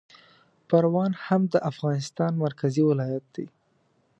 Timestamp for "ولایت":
2.89-3.25